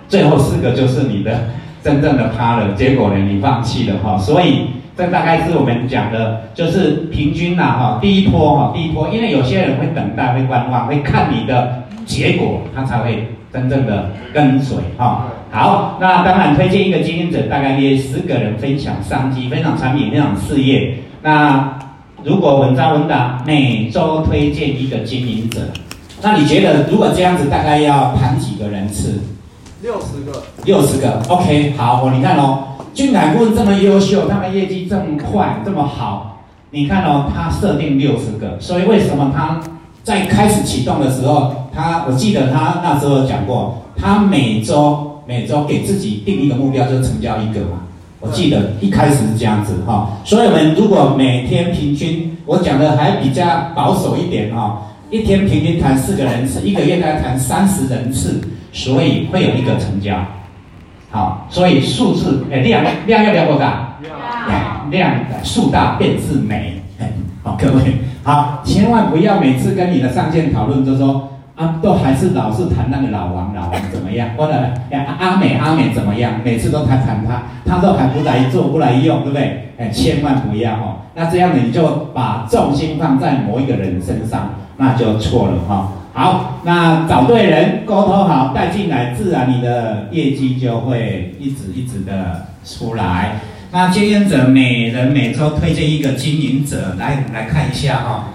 [0.09, 1.49] 最后四个就是你的
[1.83, 2.73] 真正的他了。
[2.73, 4.17] 结果呢，你放弃了哈。
[4.17, 7.99] 所以这大概是我们讲的，就是平均呐哈。
[8.01, 15.27] 第一波哈，第一波，因为有些人会等待，会观望，会看你的结果，他才会真正的跟随哈。
[15.51, 21.79] 好，那当然推荐一个经营者，大概约十个人分享商机，分享产品，分享事业，那。
[22.25, 25.59] 如果稳扎稳打，每周推荐一个经营者，
[26.21, 29.19] 那你觉得如果这样子大概要谈几个人次？
[29.81, 30.41] 六十个。
[30.63, 39.59] 六十个，OK，好，我你看哦，俊凯顾问这么优秀，他们业绩这么快，这么好，你看哦，他设定六十个，所以为什么他
[40.03, 47.83] 在开始启动的时候，他我记得他那时候有讲过，他每周每周给自己定一个目标，就成交一个嘛。
[48.19, 60.15] 我记得一开始是这样子哈，所以我们如果每天平均，我讲的还比较保守一点哈，一天平均谈四个人次，一个月大概谈三十人次，所以会有一个成交。
[61.11, 63.99] 好，所以数字哎量量要不要多大？
[64.89, 66.81] 量量数大便是美。
[67.43, 71.29] 好，各位好，千万不要每次跟你的上线讨论就说。
[71.55, 74.29] 啊，都还是老是谈那个老王，老王怎么样？
[74.35, 74.53] 或者
[74.89, 76.41] 呀，阿美，阿美怎么样？
[76.43, 79.69] 每次都谈谈他，他都还不来做，不来用，对不对？
[79.77, 80.95] 哎，千万不要哦。
[81.13, 85.91] 那这样你就把重心放在某一个人身上，那就错了哈。
[86.13, 93.33] 好，那找对人，沟通好，带进来，自然你的业绩就会一直一直的出来。
[93.75, 98.29] 那经营者每人每周推荐一个经营者来来看一下哈。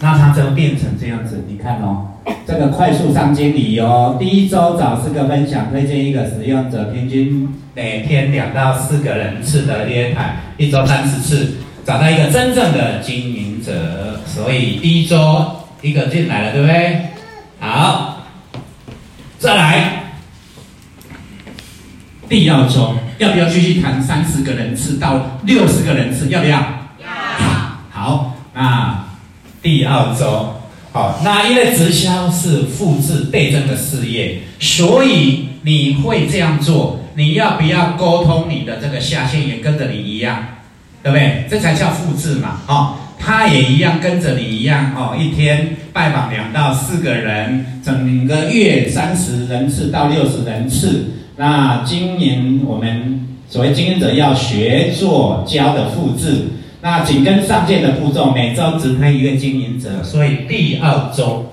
[0.00, 2.08] 那他就变成这样子，你看哦。
[2.44, 14.18] 这个快速上经理哦，第一周找四个分享，推荐一个使用者，平均每天两到四个人次的约谈，一周三十次，找到一个真正的经营者。
[14.26, 15.46] 所以第一周
[15.82, 17.00] 一个进来了，对不对？
[17.60, 18.26] 好，
[19.38, 20.14] 再来，
[22.28, 26.30] 第二周要不要继续谈三十个人次到六十个人次？
[26.30, 26.56] 要不要？
[26.56, 27.06] 要。
[27.90, 29.04] 好，那
[29.62, 30.56] 第二周。
[30.90, 37.00] 好，那因为直销是复制倍增的事业，所以你会这样做。
[37.14, 40.46] 你要不要沟通你的这个下线也跟着你一样，
[41.02, 41.44] 对不对？
[41.50, 42.62] 这才叫复制嘛。
[42.68, 44.94] 哦，他也一样跟着你一样。
[44.96, 51.16] 哦，一天拜访两到四个人，整个月三十人次到六十人次。
[51.40, 56.48] 那经营我们所谓经营者要学做教的复制。
[56.82, 61.50] 那紧跟上线的步骤，每周只推一个经营者，所以第二周，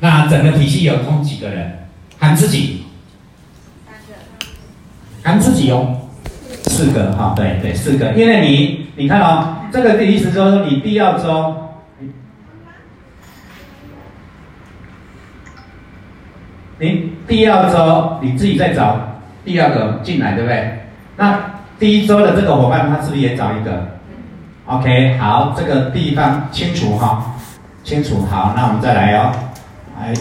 [0.00, 1.86] 那整个体系有空几个人？
[2.18, 2.82] 含自己，
[3.86, 4.14] 三个，
[5.22, 6.00] 含自己哦，
[6.64, 11.54] 四个哈，对对，四个，因为你你看哦，这个意思就是说，你第二周，
[16.80, 18.96] 你第二周你自己再找
[19.44, 20.80] 第二个进来，对不对？
[21.16, 21.38] 那
[21.78, 23.88] 第一周的这个伙伴，他是不是也找一个
[24.66, 27.34] ？OK，好，这个地方清楚哈，
[27.82, 28.26] 清楚。
[28.30, 29.32] 好，那我们再来哦，
[30.00, 30.14] 来，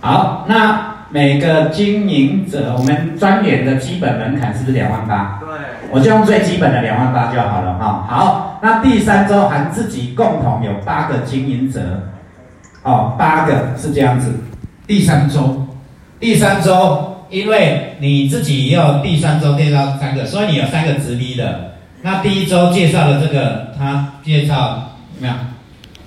[0.00, 5.38] 好，那每个经营者，我们专员的基本门槛是不是两万八？
[5.40, 5.48] 对，
[5.90, 8.06] 我就用最基本的两万八就好了哈。
[8.08, 12.02] 好，那第三周含自己共同有八个经营者，
[12.82, 14.32] 哦，八个是这样子。
[14.86, 15.66] 第三周，
[16.20, 17.04] 第三周。
[17.30, 21.72] 因为你自己要第三周介绍三个，所以你有三个直逼的。
[22.00, 25.34] 那第一周介绍的这个，他介绍有没有？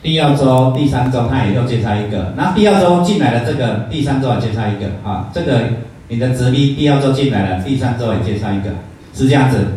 [0.01, 2.33] 第二周、第三周他也要介绍一个。
[2.35, 5.29] 那第二周进来的这个，第三周也介绍一个啊。
[5.31, 5.61] 这个
[6.07, 8.71] 你的直逼第二周进来了，第三周也介绍一个，
[9.13, 9.67] 是这样子。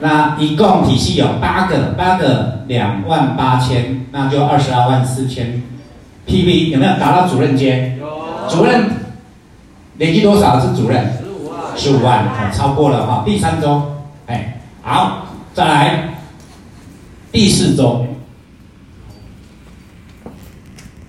[0.00, 0.08] 对。
[0.08, 5.62] 那一共体系有八个，八个两万八千，那就二十二万四千
[6.26, 7.96] PV，有没有达到主任阶？
[8.00, 8.48] 有。
[8.48, 8.90] 主任。
[9.98, 11.10] 累计多少是主任？
[11.10, 13.22] 十五万，十五万，哦，超过了哈。
[13.24, 13.80] 第三周，
[14.26, 16.18] 哎，好，再来
[17.32, 18.06] 第四周，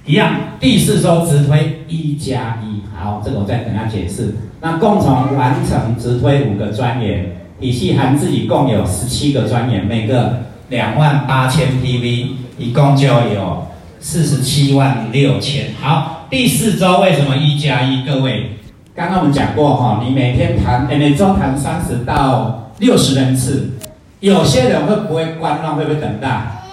[0.06, 4.34] 一样，第四周直推一加一，好，这个我再等下解释。
[4.62, 13.68] 那共同完成直推五个专员，体系含自己共有十七个专员，每个两万八千 PV，一共就有
[14.00, 15.74] 四十七万六千。
[15.82, 18.06] 好，第四周为什么一加一？
[18.06, 18.52] 各位。
[18.96, 23.72] 刚刚我们讲过哈，你每天谈，每周谈三十到六十人次，
[24.20, 26.64] 有些人会不会观望，会不会等待？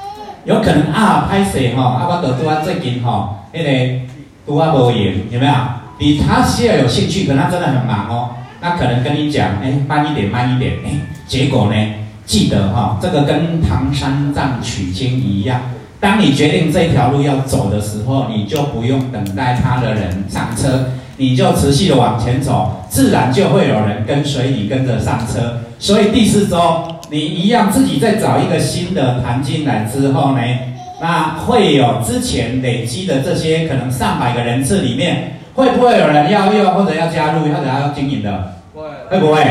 [0.45, 1.83] 有可能啊，拍谁哈？
[2.01, 4.01] 阿巴德多啊，最近哈，那个
[4.47, 5.53] 读啊无闲，有没有？
[5.99, 8.31] 比他需要有兴趣，可能他真的很忙哦。
[8.65, 10.91] 那可能跟你讲，哎，慢一点，慢一点，哎，
[11.29, 11.77] 结果呢？
[12.25, 15.61] 记得哈，这个跟唐三藏取经一样，
[16.01, 20.87] 当你决定这条路要走的时候，你就不用等待他的人上车。
[21.19, 25.61] 你就持续的往前走，自然就会有人跟随你跟着上车。
[25.79, 30.41] 所以第四周你一样自己再找一个新的盘进来之后呢，
[31.03, 38.54] 那会有之前累积的这些可能上百个人次里面，会不会有人要用或者要加入或者要经营的？
[38.75, 39.43] 会，会不会？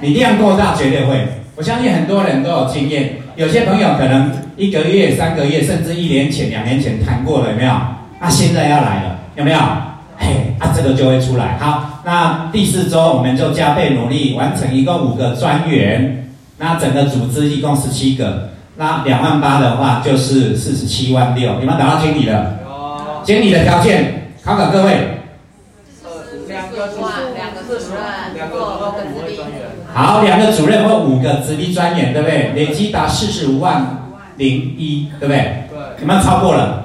[0.00, 1.26] 你量够大，绝对会。
[1.56, 7.72] 我相信很多人都有经验，有些朋友可能一个月、三个月，甚至一年前、两年前谈过了，有没有？
[8.20, 9.58] 那、啊、现在要来了，有没有？
[10.16, 11.58] 嘿，啊，这个就会出来。
[11.58, 16.28] 好，那第四周我们就加倍努力，完成一共五个专员。
[16.58, 21.54] 那整个组织一共十七个，那两万八的话就是四十七万六。
[21.54, 22.58] 有没有达到经理了？
[22.64, 23.24] 有。
[23.24, 25.16] 经理的条件，考考各位。
[26.48, 32.52] 两个主任，两个主任，两个主任，好，两个主任或五个直逼专员，对不对？
[32.54, 35.66] 累积达四十五万零一，对不对？
[35.68, 35.78] 对。
[36.00, 36.84] 有没有超过了？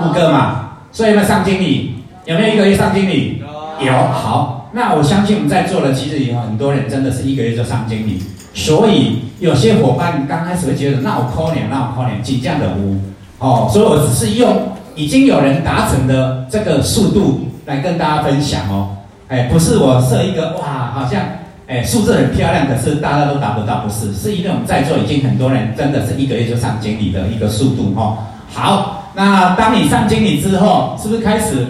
[0.00, 0.08] 有。
[0.08, 1.94] 五个嘛，所以有没有上经理？
[2.24, 3.42] 有没有一个月上经理？
[3.80, 8.22] 有，好，那我相信我们在座的其实有很多人真的是一个月就上经理，
[8.54, 12.98] 所以有些伙伴刚开始会觉得那我扣脸，那我扣脸，紧张的无
[13.38, 18.96] 哦，所以我只是用已经有人达成的这个速度来跟大家分享哦，
[19.28, 21.20] 哎，不是我设一个哇，好像
[21.66, 28.18] 哎数字很漂亮，可是大家都达不到，不是，是因为我们在座已经很多人真的是一个月就上经理的一个速度哦。
[28.48, 31.66] 好，那当你上经理之后，是不是开始？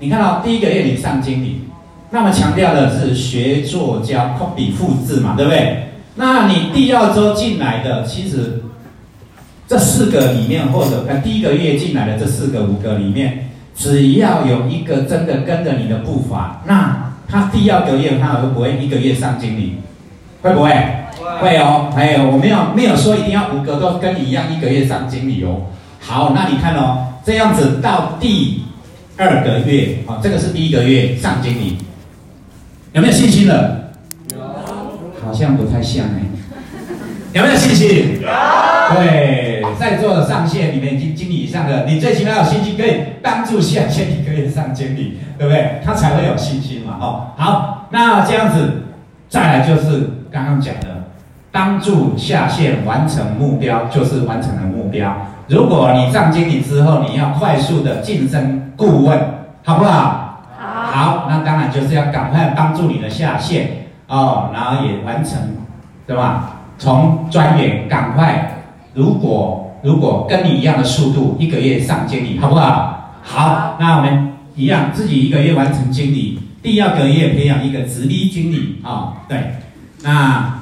[0.00, 1.62] 你看到第一个月你上经理，
[2.10, 5.88] 那么强调的是学做教，copy 复制嘛，对不对？
[6.16, 8.62] 那你第二周进来的，其实
[9.66, 19.76] 这四个里面，或者呃第一个月进来的这四个五个里面，只要有一个真的跟着你的步伐，那他第二个月他会不会一个月上经理？
[20.42, 20.70] 会不会？
[21.40, 21.92] 会哦。
[21.94, 25.66] 还有我没有没有说一定要五个都跟你一样一个月上经理哦。
[26.00, 28.62] 好，那你看哦，这样子到第。
[29.20, 31.76] 二个月，哦，这个是第一个月上经理，
[32.92, 33.90] 有没有信心了？
[34.32, 34.38] 有，
[35.20, 36.22] 好像不太像哎，
[37.32, 38.20] 有没有信心？
[38.22, 38.28] 有，
[38.96, 45.80] 对，在座的上线里面已经经理以上的，你最起码有信心可以帮助下线一个月上经理，对不对？
[45.84, 48.84] 他才会有信心嘛，哦，好，那这样子，
[49.28, 51.04] 再来就是刚刚讲的，
[51.52, 55.14] 帮助下线完成目标，就是完成了目标。
[55.48, 59.18] 如果你上经理之后，你要快速的晋升顾问，
[59.64, 60.44] 好不好？
[60.58, 60.86] 好。
[60.90, 63.68] 好，那当然就是要赶快帮助你的下线
[64.06, 65.38] 哦，然后也完成，
[66.06, 66.54] 对吧？
[66.78, 68.62] 从专员赶快，
[68.94, 73.14] 如果如果跟你一样的速度，一个月上经理，好不好？
[73.22, 73.76] 好。
[73.78, 79.12] 那我们一样，自己一个月完成经理，第二个月培养一个直逼经理啊、哦。
[79.28, 79.38] 对。
[80.02, 80.60] 那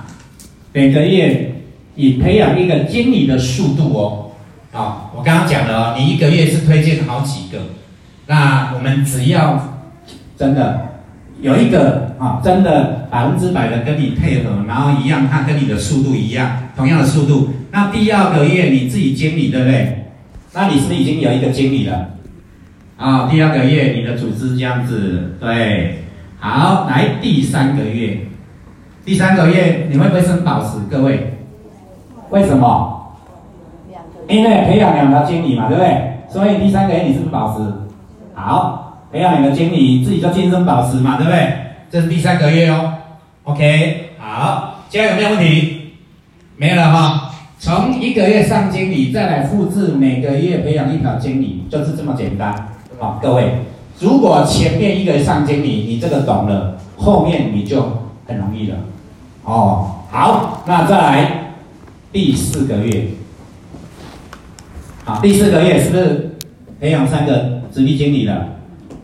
[0.72, 1.62] 每个月
[1.94, 4.22] 你培养一个经理的速度哦。
[4.72, 7.58] 啊，我刚刚讲了，你一个月是推荐好几个，
[8.26, 9.78] 那我们只要
[10.36, 10.95] 真的
[11.40, 17.50] 有一个啊，真的百分之百的跟你配合，然后一样，他跟你的速度一样，同样的速度。
[17.70, 20.06] 那第二个月你自己经理，对不对？
[20.54, 22.08] 那你是不是已经有一个经理了？
[22.96, 25.98] 啊，第二个月你的组织这样子，对。
[26.38, 28.18] 好，来第三个月，
[29.04, 30.78] 第三个月你会不会升宝石？
[30.90, 31.34] 各位，
[32.30, 32.92] 为什么？
[34.28, 36.12] 因为培养两条经理嘛，对不对？
[36.28, 37.64] 所以第三个月你是不是宝石？
[38.34, 38.85] 好，
[39.16, 41.56] 培养两个经理，自己就晋升宝石嘛，对不对？
[41.90, 42.92] 这是第三个月哦。
[43.44, 45.92] OK，好，现在有没有问题？
[46.58, 47.30] 没有了哈。
[47.58, 52.68] 从一个月上经理，再来复制每个月培养一条经理，就是这么简单。
[52.98, 53.60] 好，各位，
[54.00, 58.76] 如果前面一个月上经理，你这个懂了，后面你就很容易了。
[59.44, 61.54] 哦，好，那再来
[62.12, 63.06] 第四个月。
[65.06, 66.36] 好，第四个月是不是
[66.78, 68.48] 培养三个直隶经理了？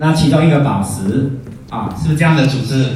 [0.02, 1.30] 那其中一个宝石
[1.70, 2.88] 啊，是不是这样的组织？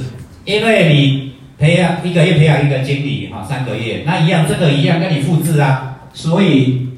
[0.44, 5.98] 因为你培养一个月培养一个经理，好，三个月，那一样，这个一样跟你复制啊。
[6.12, 6.88] 所以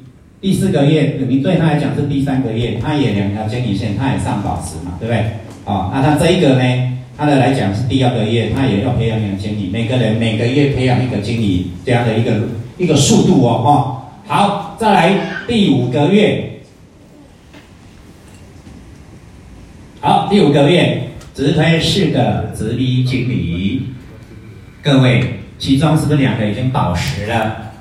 [0.41, 5.23] 第四个月，你对他来讲是第三个月，他也两条经理线，他也上宝石嘛，对不对？
[5.63, 12.31] 好，那他这一个呢，他的来讲是第二个月，他也要培养两个经理，每个人每个月培养一个经理这样的一个
[12.79, 14.35] 一个速度哦，哈。
[14.35, 15.13] 好，再来
[15.47, 16.48] 第五个月。
[20.01, 23.87] 好，第五个月直推四个直逼经理。
[24.81, 27.73] 各位，其中是不是两个已经宝石了？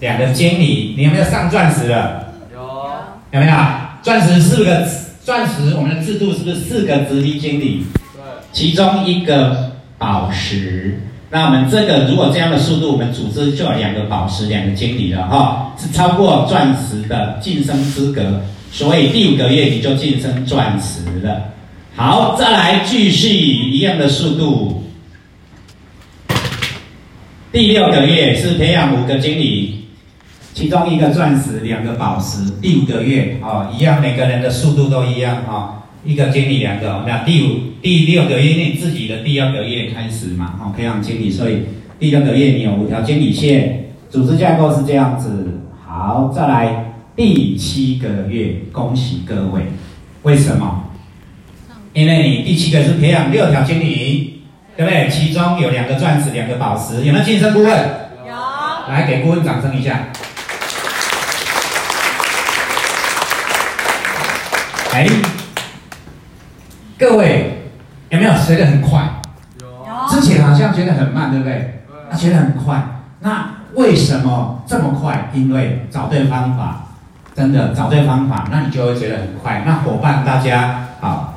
[0.00, 2.28] 两个经理，你有没有上钻石了？
[2.52, 2.60] 有。
[3.30, 3.56] 有没有？
[4.02, 4.86] 钻石四个，
[5.24, 7.86] 钻石我们的制度是不是四个直逼经理？
[8.12, 8.22] 对。
[8.52, 11.00] 其中一个宝石。
[11.30, 21.44] 那我们这个如果这样的速度，我们组织就有两个宝石，两个经理了哈，是超过钻石的晋升资格，所以第五个月你就晋升钻石了。
[21.94, 24.84] 好，再来继续一样的速度。
[27.52, 29.88] 第六个月是培养五个经理，
[30.54, 32.52] 其中一个钻石，两个宝石。
[32.62, 35.84] 第五个月啊，一样，每个人的速度都一样啊。
[36.02, 41.58] 一个经理两个，那第五、第六个月你自己的第二个月开始嘛，哦，培养经理，所以
[42.00, 45.60] 第六个月你有五条经理线，组织架构是这样子。
[45.86, 49.66] 好，再来第七个月，恭喜各位，
[50.22, 50.81] 为什么？
[51.92, 54.44] 因为你第七个是培养六条经理，
[54.76, 55.08] 对不对？
[55.10, 57.70] 其中有两个钻石，两个宝石，有没有晋升顾问？
[58.26, 58.32] 有。
[58.88, 60.06] 来，给顾问掌声一下。
[64.92, 65.06] 哎。
[66.98, 67.64] 各位
[68.08, 69.20] 有没有学得很快？
[69.60, 70.08] 有。
[70.08, 71.82] 之前好像觉得很慢，对不对？
[72.10, 72.82] 他学得很快。
[73.20, 75.28] 那为什么这么快？
[75.34, 76.86] 因为找对方法，
[77.36, 79.62] 真的找对方法，那你就会觉得很快。
[79.66, 80.81] 那伙伴大家好，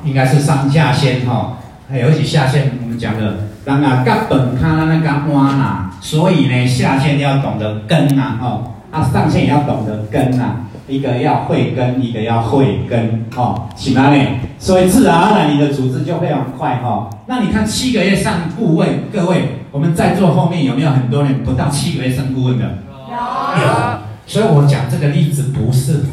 [0.06, 1.58] 应该是上下线哈，
[1.90, 2.70] 还有一起下线。
[2.82, 10.62] 我们讲的，让啊杠本卡那个弯呐，所以呢下线要懂得跟呐，哦，啊上线也要懂得跟呐。
[10.88, 14.14] 一个要会跟，一个要会跟，哦，行吗？
[14.14, 14.24] 呢，
[14.56, 17.10] 所以自然而然你的组织就非常快，哈、哦。
[17.26, 22.64] 那你看七个月上顾问，各位，我们在座后面有没有很多人不到七个月升顾问的？
[23.00, 23.62] 有。
[23.62, 23.98] 有。
[24.28, 26.04] 所以我讲这个例子不是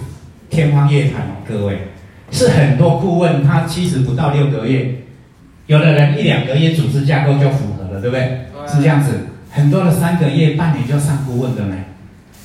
[0.50, 1.90] 天方夜谭哦，各位，
[2.34, 5.04] 是很多顾问他其实不到六个月，
[5.68, 8.48] 有的人一两个月组织架构就符合了，对不对？
[8.68, 11.76] 是这样子，很多的三个月、半年就上顾问的呢。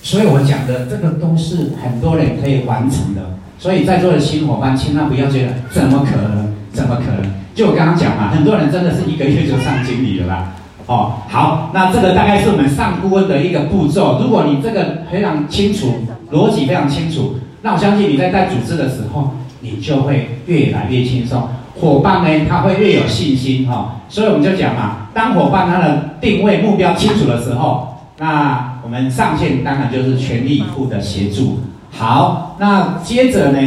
[0.03, 3.23] 所以我讲的这个都是很多人可以完成的，
[3.59, 7.33] 所以在座的新伙伴千万不要觉得怎么可能，怎么可能？
[7.55, 10.55] 就我刚刚讲嘛，很多人真的是一个月就上经理了啦。
[10.87, 14.21] 哦，好，那这个大概是我们上顾问的一个步骤。
[14.23, 15.95] 如果你这个非常清楚，
[16.31, 21.49] 逻辑非常清楚，那我相信你在带组织的时候，你就会越来越轻松。
[21.81, 23.83] 伙伴呢，他会越有信心哈、哦。
[24.09, 27.89] 所以我们就讲嘛，当伙伴他的定位目标清楚的时候。
[28.21, 31.61] 那我们上线当然就是全力以赴的协助。
[31.93, 33.59] 好，那接着呢，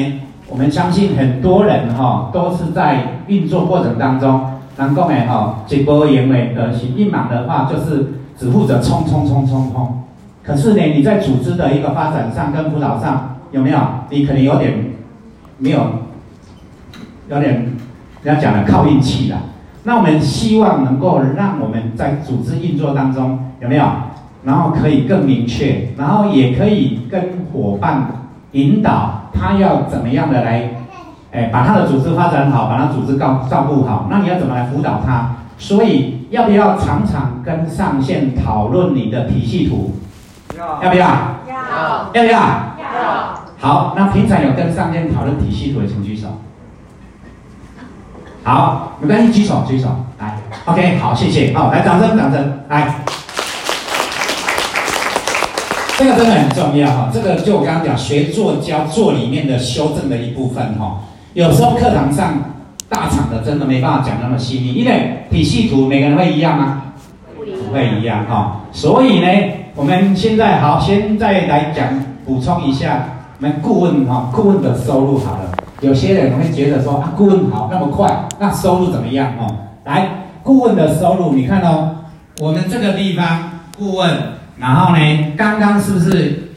[0.49, 4.41] 我们相信很多人哈都是在运作过程当中，
[4.75, 10.03] 能够呢哈这波因为的是一忙的话，就是只负责冲冲冲冲冲。
[10.43, 13.79] 可是呢，你在组织的一个发展上跟辅导上有没有？
[14.09, 14.73] 你可能有点
[15.61, 15.91] 没有，
[17.29, 17.77] 有点
[18.23, 19.37] 要讲的靠运气了。
[19.83, 23.85] 那我们希望能够让我们在组织运作当中有没有？
[24.43, 28.07] 然后可以更明确，然后也可以跟伙伴
[28.53, 30.71] 引导他要怎么样的来，
[31.31, 34.07] 哎，把他的组织发展好，把他组织照照顾好。
[34.09, 35.35] 那你要怎么来辅导他？
[35.59, 39.99] 所以要不要常常跟上线讨论你的体系图？
[40.57, 41.07] 要，要不要？
[41.47, 42.31] 要，要不要？
[42.31, 43.40] 要。
[43.61, 46.27] 好，那平常有跟上线讨论体系图的，请举手。
[48.43, 49.87] 好，没关系，举手举手
[50.17, 50.35] 来。
[50.65, 51.53] OK，好，谢谢。
[51.53, 52.95] 好，来，掌声，掌声，来。
[55.95, 61.01] 这个真的很重要哈，这个就我刚刚讲学做教做里面的修正的一部分哈。
[61.35, 62.33] 有时候课堂上
[62.89, 66.81] 大场的真的没办法讲那么细腻，因为体系图每个人会一样吗？
[67.37, 68.61] 不会一样哈。
[68.71, 69.27] 所以呢，
[69.75, 71.89] 我们现在好，现在来讲
[72.25, 73.05] 补充一下，
[73.41, 75.51] 我们顾问哈，顾问的收入好了。
[75.79, 79.51] 有些人会觉得说啊，顾问好那么快，那收入怎么样哦？
[79.83, 81.95] 来，顾问的收入，你看哦，
[82.37, 84.15] 我们这个地方顾问。
[84.59, 86.51] 然后呢，刚刚是不是，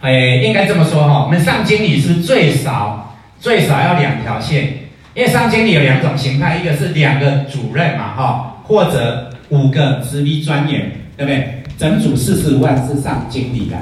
[0.00, 4.68] 哎，应该这么说哈，我们上经理是最少最少要两条线，
[5.12, 11.62] 因为上经理有两种形态，一个是两个主任嘛哈，或者五个执笔专员，对不对？
[11.76, 13.76] 整组四十五万是上经理的，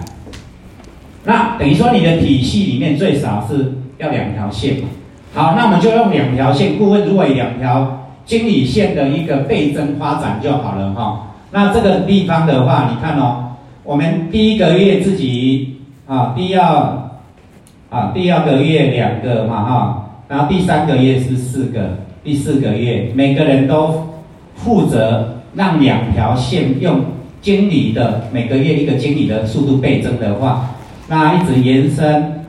[1.29, 4.89] 那等于说你的体系里面最少是要两条线嘛。
[5.35, 11.35] 好，那我们就用两条线，顾问如果两条经理线的一个倍增发展就好了哈。
[11.51, 15.77] 那这个地方的话，你看哦，我们第一个月自己
[16.07, 17.11] 啊，第二
[17.91, 24.09] 啊，第二个月两个嘛哈，然后第三个月是四个，第四个月每个人都
[24.55, 27.01] 负责让两条线用
[27.43, 30.71] 经理的每个月一个经理的速度倍增的话，
[31.09, 32.45] 那一直延伸，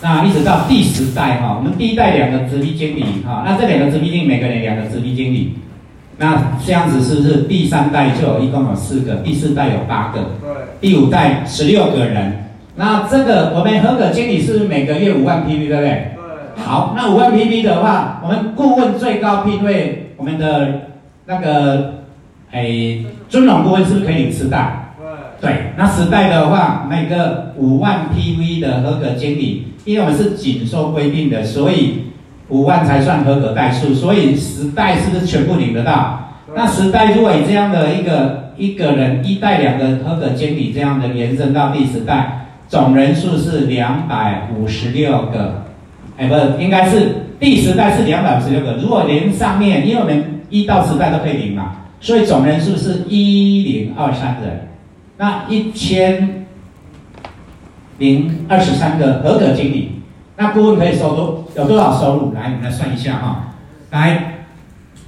[0.00, 5.54] 那一直到第十代哈，我们第一代两个直隶经理哈，那这两个直隶经理每个人两个直隶经理。
[6.18, 10.50] 那这样子是不是第三代就有一共有四个，第四代有八个，对，
[10.80, 12.44] 第五代十六个人。
[12.76, 15.88] 那这个我们合格经理是不是每个月五万 PV，对不对？
[15.88, 16.64] 对。
[16.64, 20.90] 好，那五万 PV 的话，我们顾问最高聘位，我们的
[21.26, 22.04] 那个
[22.50, 22.98] 哎
[23.28, 24.85] 尊荣顾问是不是可以领四代？
[25.40, 25.72] 对。
[25.76, 32.02] 那十代的话，每个五万 PV 的合格经理，因为我们是紧收规定的，所以。
[32.48, 36.30] 五万才算合格代数，所以十代是不是全部领得到？
[36.54, 45.64] 那十代如果以这样的一个一个人一代两个合格经理这样的延伸到第十代，总人数是两百五十六个，
[46.16, 48.74] 哎，不，应该是第十代是两百五十六个。
[48.74, 54.68] 如果连上面，因为我们一到十代都可以领嘛，所以总人数是一零二三人，
[55.18, 56.46] 那一千
[57.98, 60.02] 零二十三个合格经理。
[60.36, 62.34] 那顾问可以收多有多少收入？
[62.34, 63.54] 来，我们来算一下哈。
[63.90, 64.34] 来，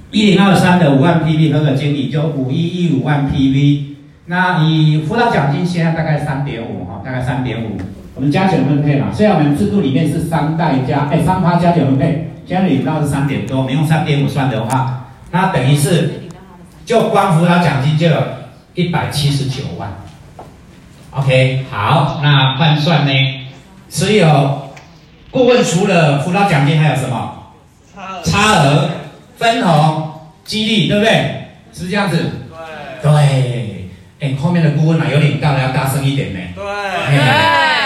[0.09, 3.85] 一零二三的五万 PV 合格经理就五一一五万 PV。
[4.25, 7.77] 那你辅导奖金现在大概三点五哈，大概三点五。
[8.15, 16.23] 我们加减分配嘛，虽然我们制度里面是三代加哎三趴加减分配，现在领到是三点多，我们用三点五算的话，那等于是
[16.85, 18.17] 就光辅导奖金就有
[18.79, 19.91] 一百七十九万。
[21.11, 23.11] OK，好，那换算呢，
[23.89, 24.67] 只有。
[25.31, 27.51] 顾问除了辅导奖金还有什么？
[28.23, 28.89] 差额、
[29.37, 30.11] 分红、
[30.43, 31.49] 激励，对不对？
[31.71, 32.17] 是这样子。
[33.03, 33.11] 对。
[33.11, 33.91] 对。
[34.21, 36.39] 哎，后面的顾问啊，有领到的要大声一点呢。
[36.55, 36.63] 对。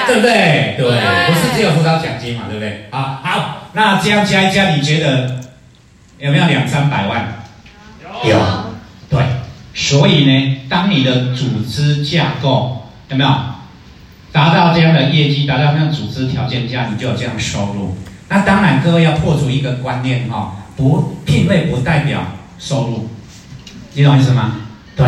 [0.06, 0.76] 对不对？
[0.78, 0.86] 对。
[1.28, 2.86] 不是只有辅导奖金嘛，对不对？
[2.92, 5.42] 啊，好，那这样加一加，你觉得
[6.20, 7.44] 有没有两三百万？
[8.24, 8.30] 有。
[8.30, 8.40] 有。
[9.74, 13.30] 所以呢，当你的组织架构有没有？
[14.32, 17.96] 达到这样的业绩，达到这样组织条件下，你就有这样收入。
[18.30, 22.20] 那当然，各位要破除一个观念哈，不聘位不代表
[22.58, 23.10] 收入，
[23.94, 24.62] 你懂意思吗？
[24.96, 25.06] 对，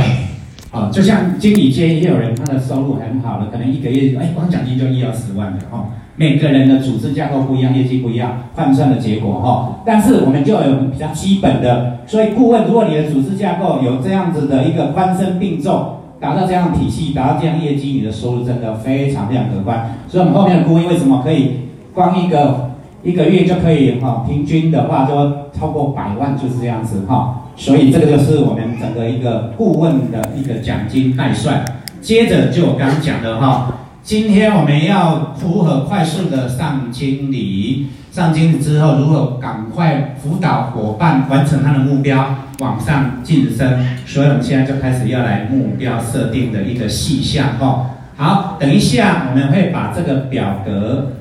[0.76, 5.86] 啊，就像经理界也有人他的收入很好的，可能一个月哎，光奖金就一二十万的哈。
[6.18, 9.82] 每个人的组织架构不一样，业绩不一样，换算的结果哈。
[9.86, 15.94] 但是我们就有比较基本的，所以顾问，如果你的组织架构有这样子的一个宽身并重。
[16.18, 19.94] 达到这样体系，达到这样业绩，你的收入真的非常非常可观。
[20.08, 21.52] 所以，我们后面的顾问为什么可以
[21.94, 22.72] 光一个
[23.04, 25.14] 一个月就可以哈，平均的话就
[25.52, 27.42] 超过百万，就是这样子哈。
[27.56, 31.64] 所以，这个就是我们整个一个顾问的一个奖金概算。
[32.02, 42.36] 接着就我刚刚讲的哈，今天我们要如何快速的上经理，上经理之后如何赶快辅导伙伴完成他的目标。
[42.60, 47.90] 往上晋升，所以我们现在就开始要来目标设定的一个细项哈。
[48.16, 51.12] 好，等一下我们会把这个表格，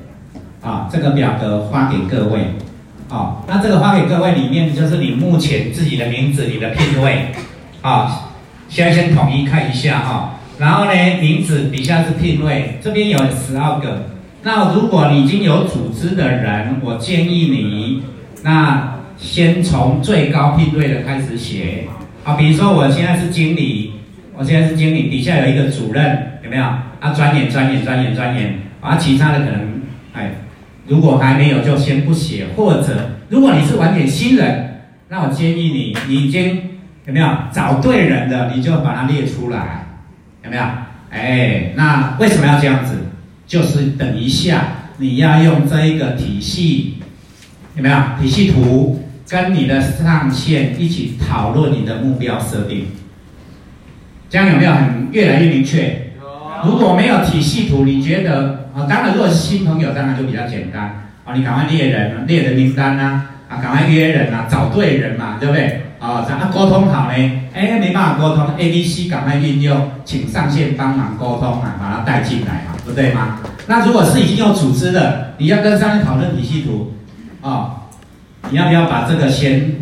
[0.61, 2.53] 啊，这个表格发给各位，
[3.09, 7.27] 啊，那这个发给各位里面就是你目前自己的名字、你的聘位，
[7.81, 8.31] 啊，
[8.67, 10.39] 现在先统一看一下哈。
[10.57, 10.91] 然后呢，
[11.21, 14.09] 名字底下是聘位，这边有十二个。
[14.43, 18.03] 那如果你已经有组织的人，我建议你
[18.43, 18.91] 那。
[19.17, 21.85] 先从最高聘位的开始写，
[22.25, 23.93] 好，比如说我现在是经理，
[24.37, 26.63] 我现在是经理，底下有一个主任，有没有？
[26.99, 29.74] 啊，专员、专员、专员、专员，啊，其他的可能，
[30.87, 36.61] 如果还没有就先不写，或者如果你是完全新人，那我建议你，你已经
[37.05, 37.27] 有没有？
[37.51, 39.87] 找对人的，你就把它列出来，
[40.43, 40.63] 有没有？
[41.09, 42.97] 哎，那为什么要这样子？
[43.47, 44.65] 就是等一下
[44.97, 46.95] 你要用这一个体系，
[47.75, 47.97] 有没有？
[48.19, 52.87] 体系图跟你的上线一起讨论你的目标设定，
[54.29, 56.04] 这样有没有很越来越明确？
[56.65, 58.85] 如果没有体系图，你觉得啊？
[58.89, 61.33] 当然，如果是新朋友，当然就比较简单啊。
[61.33, 65.81] 你赶快列人，列人名单啊，啊，赶快约人啊，找对人嘛，对不对？
[65.99, 67.13] 啊，这样啊，沟通好呢，
[67.53, 73.39] 哎，没办法沟通，A、B、C 赶快运用，请上线帮忙沟通啊，把它带进来嘛，不对吗？
[73.67, 76.93] 那如果是已经有组织的，你要跟上面讨论体系图
[77.41, 77.87] 啊，
[78.49, 79.75] 你要不要把这个先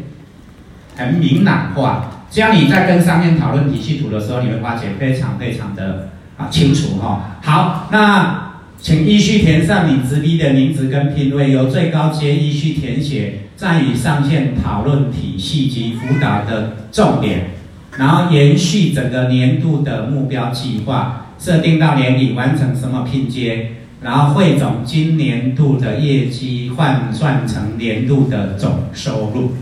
[0.96, 2.10] 很明朗化？
[2.30, 6.10] 这样你在跟上面讨论体系图的时候，你会发现非常非常的。
[6.38, 7.22] 啊，清楚哈、哦。
[7.42, 17.52] 好，那请依序填上你直逼的名字跟聘位，由最高阶依序填写，再与上线讨论体系及辅导的重点，
[17.98, 23.72] 然后延续整个年度的目标计划，设定到年底完成什么拼接，
[24.02, 29.54] 然后汇总今年度的业绩换算成年度的总收入。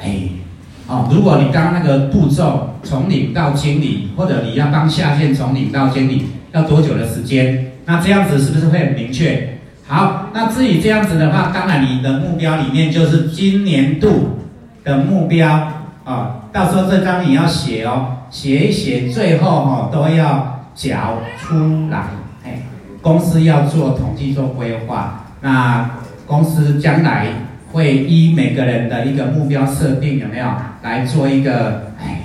[0.00, 0.41] 哎。
[0.92, 7.72] 哦，如果你刚那个步骤从领到经理，或者你要帮下线从领到经理，要多久的时间？
[7.86, 9.56] 那这样子是不是会很明确？
[9.88, 14.36] 好，那至于这样子的话，当然你的目标里面就是今年度
[14.84, 15.66] 的目标
[16.04, 22.04] 啊、到时候这张你要写哦，写一写，最后哦都要缴出来。
[22.44, 22.60] 哎，
[23.00, 25.88] 公司要做统计做规划，那
[26.26, 27.28] 公司将来。
[27.72, 30.46] 会依每个人的一个目标设定有没有
[30.82, 32.20] 来做一个哎，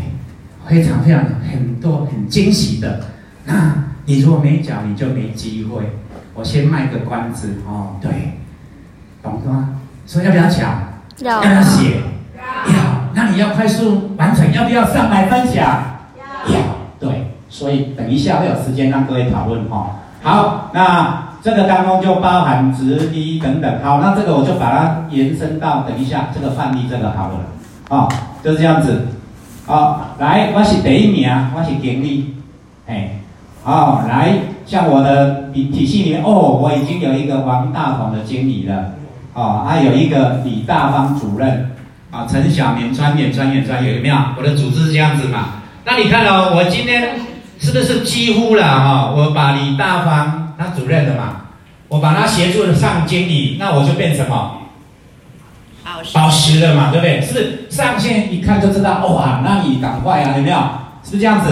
[0.67, 2.99] 非常非常很多很惊喜的。
[3.45, 5.83] 那你如果没讲，你就没机会。
[6.33, 8.11] 我先卖个关子哦，对，
[9.23, 9.79] 懂吗？
[10.05, 10.67] 所以要不要缴？
[11.19, 11.43] 要。
[11.43, 12.01] 要写？
[12.35, 12.73] 要。
[13.13, 15.65] 那你要快速完成，要不要上来分享？
[16.45, 16.53] 要。
[16.53, 16.61] 要。
[16.99, 19.95] 对，所以等一下会有时间让各位讨论哦。
[20.21, 21.23] 好，那。
[21.47, 27.35] 这个当中就包含直低等等，好，那这个我就把它延伸到等一下这个范例，这个好了，
[27.87, 28.09] 哦，
[28.43, 29.07] 就是这样子，
[29.65, 32.35] 哦，来，我是第一名，我是经理，
[32.85, 33.11] 哎，
[33.63, 38.91] 哦，来，像我的体体系里面，哦，我已经有一个王大同的经理了，
[39.33, 41.71] 哦，还有一个李大方主任，
[42.11, 44.17] 啊、陈小明专员专员专员有没有？
[44.37, 45.61] 我的组织是这样子嘛？
[45.85, 47.11] 那你看哦，我今天
[47.57, 50.43] 是不是几乎了哈、我把李大方。
[50.59, 51.36] 他主任的嘛，
[51.89, 54.57] 我把他协助上经理，那我就变什么？
[55.83, 57.21] 宝石，宝石的嘛，对不对？
[57.21, 60.57] 是上线一看就知道，哇，那你赶快啊，有没有？
[61.03, 61.49] 是不是这样子？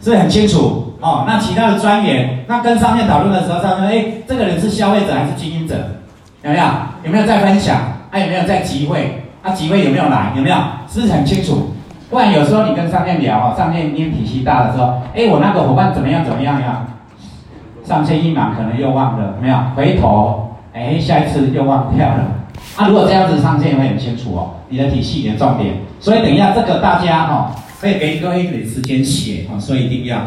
[0.00, 0.96] 是不是很清楚？
[1.00, 5.76] 哦，那其他的专员，那跟上面讨论的时候，上面说，哎，这个人是消费者还是经营者？
[6.42, 6.64] 有没有？
[7.04, 7.76] 有没有在分享？
[8.10, 9.24] 还、啊、有没有在集会？
[9.42, 10.32] 啊，集会有没有来？
[10.36, 10.56] 有没有？
[10.90, 11.74] 是不是很清楚？
[12.08, 16.24] 不然有时候你跟上面聊啊，上面因为体系大的时候，哎，我那个伙伴怎么样？
[16.24, 16.86] 怎么样呀？
[17.84, 22.38] 上线一满，可能又忘了，没有回头，哎，下一次又忘掉了。
[22.76, 25.74] 啊，如果这样子上线会很清楚哦，你的体系、你的重点。
[26.00, 27.40] 所以等一下这个大家哈、哦，
[27.80, 30.18] 可以给各位一点时间写哦，所以一定要。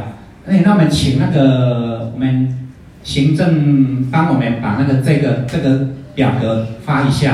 [0.47, 2.69] 哎，那我们请那个我们
[3.03, 7.23] 行政帮我们把那个这个这个表格发一下。